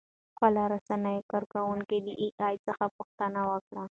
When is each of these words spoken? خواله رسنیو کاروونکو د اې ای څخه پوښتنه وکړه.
خواله 0.37 0.63
رسنیو 0.73 1.27
کاروونکو 1.31 1.97
د 2.05 2.09
اې 2.21 2.27
ای 2.47 2.55
څخه 2.67 2.85
پوښتنه 2.97 3.41
وکړه. 3.51 3.83